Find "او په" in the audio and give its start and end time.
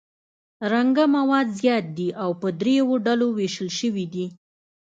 2.21-2.47